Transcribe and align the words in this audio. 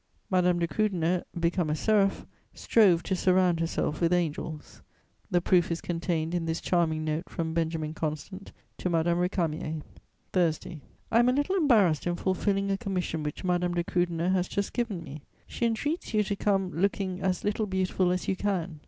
Madame 0.31 0.57
de 0.57 0.67
Krüdener, 0.67 1.21
become 1.39 1.69
a 1.69 1.75
seraph, 1.75 2.25
strove 2.55 3.03
to 3.03 3.15
surround 3.15 3.59
herself 3.59 4.01
with 4.01 4.11
angels; 4.11 4.81
the 5.29 5.39
proof 5.39 5.69
is 5.69 5.79
contained 5.79 6.33
in 6.33 6.45
this 6.47 6.59
charming 6.59 7.03
note 7.05 7.29
from 7.29 7.53
Benjamin 7.53 7.93
Constant 7.93 8.51
to 8.79 8.89
Madame 8.89 9.19
Récamier: 9.19 9.83
"Thursday. 10.33 10.81
"I 11.11 11.19
am 11.19 11.29
a 11.29 11.33
little 11.33 11.55
embarrassed 11.55 12.07
in 12.07 12.15
fulfilling 12.15 12.71
a 12.71 12.79
commission 12.79 13.21
which 13.21 13.43
Madame 13.43 13.75
de 13.75 13.83
Krüdener 13.83 14.31
has 14.31 14.47
just 14.47 14.73
given 14.73 15.03
me. 15.03 15.21
She 15.45 15.67
entreats 15.67 16.15
you 16.15 16.23
to 16.23 16.35
come 16.35 16.71
looking 16.71 17.21
as 17.21 17.43
little 17.43 17.67
beautiful 17.67 18.09
as 18.09 18.27
you 18.27 18.35
can. 18.35 18.79